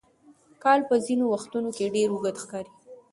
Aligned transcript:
کال 0.63 0.79
په 0.89 0.95
ځینو 1.05 1.25
وختونو 1.33 1.69
کې 1.77 1.93
ډېر 1.95 2.07
اوږد 2.11 2.35
ښکاري. 2.43 2.71